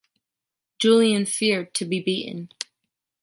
Julien 0.79 1.27
feared 1.27 1.75
to 1.75 1.85
be 1.85 1.99
beaten. 2.01 2.49